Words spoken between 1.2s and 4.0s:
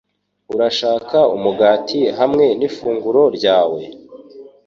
umugati hamwe nifunguro ryawe?